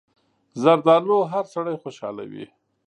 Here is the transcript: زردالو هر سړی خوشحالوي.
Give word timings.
زردالو 0.61 1.17
هر 1.31 1.45
سړی 1.53 1.75
خوشحالوي. 1.83 2.45